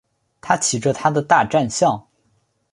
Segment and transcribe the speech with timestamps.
[0.41, 2.07] 他骑着他的大战象。